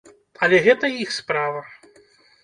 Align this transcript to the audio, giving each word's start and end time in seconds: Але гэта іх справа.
Але 0.45 0.61
гэта 0.67 0.89
іх 1.03 1.11
справа. 1.17 1.61